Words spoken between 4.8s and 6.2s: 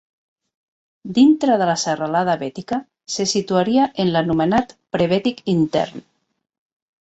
Prebètic Intern.